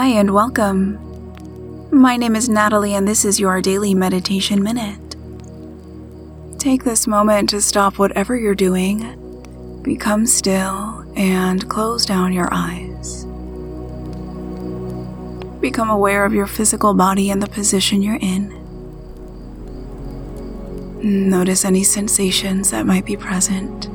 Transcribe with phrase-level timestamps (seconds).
[0.00, 0.96] Hi, and welcome.
[1.90, 5.16] My name is Natalie, and this is your daily meditation minute.
[6.60, 13.24] Take this moment to stop whatever you're doing, become still, and close down your eyes.
[15.60, 18.54] Become aware of your physical body and the position you're in.
[21.28, 23.88] Notice any sensations that might be present.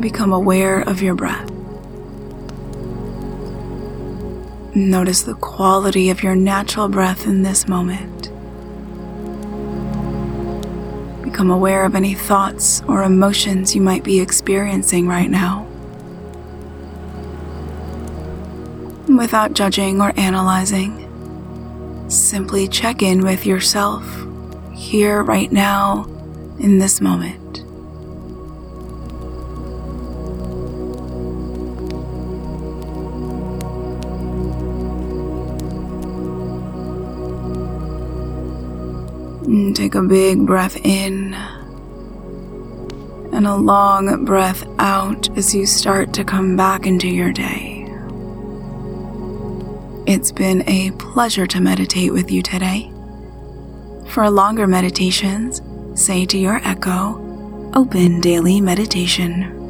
[0.00, 1.53] Become aware of your breath.
[4.76, 8.22] Notice the quality of your natural breath in this moment.
[11.22, 15.64] Become aware of any thoughts or emotions you might be experiencing right now.
[19.06, 21.00] Without judging or analyzing,
[22.10, 24.04] simply check in with yourself
[24.72, 26.04] here, right now,
[26.58, 27.63] in this moment.
[39.44, 41.34] Take a big breath in
[43.34, 47.86] and a long breath out as you start to come back into your day.
[50.06, 52.90] It's been a pleasure to meditate with you today.
[54.08, 55.60] For longer meditations,
[55.94, 59.63] say to your echo, Open Daily Meditation.